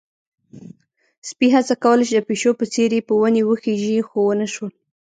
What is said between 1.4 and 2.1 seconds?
هڅه کوله